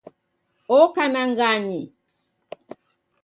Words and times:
Oka 0.77 1.03
na 1.13 1.21
ng'anyi 1.35 1.81